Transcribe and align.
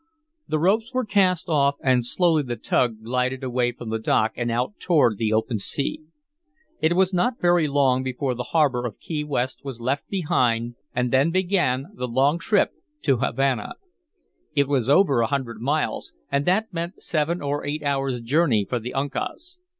The 0.47 0.57
ropes 0.57 0.95
were 0.95 1.05
cast 1.05 1.47
off, 1.47 1.75
and 1.83 2.03
slowly 2.03 2.41
the 2.41 2.55
tug 2.55 3.03
glided 3.03 3.43
away 3.43 3.71
from 3.71 3.91
the 3.91 3.99
dock 3.99 4.31
and 4.35 4.49
out 4.49 4.79
toward 4.79 5.19
the 5.19 5.31
open 5.31 5.59
sea. 5.59 6.01
It 6.79 6.95
was 6.95 7.13
not 7.13 7.39
very 7.39 7.67
long 7.67 8.01
before 8.01 8.33
the 8.33 8.45
harbor 8.49 8.87
of 8.87 8.97
Key 8.97 9.23
West 9.25 9.63
was 9.63 9.79
left 9.79 10.09
behind, 10.09 10.73
and 10.95 11.11
then 11.13 11.29
began 11.29 11.89
the 11.93 12.07
long 12.07 12.39
trip 12.39 12.71
to 13.03 13.17
Havana. 13.17 13.73
It 14.55 14.67
was 14.67 14.89
over 14.89 15.21
a 15.21 15.27
hundred 15.27 15.61
miles, 15.61 16.13
and 16.31 16.47
that 16.47 16.73
meant 16.73 17.03
seven 17.03 17.39
or 17.39 17.63
eight 17.63 17.83
hours' 17.83 18.21
journey 18.21 18.65
for 18.67 18.79
the 18.79 18.95
Uncas. 18.95 19.59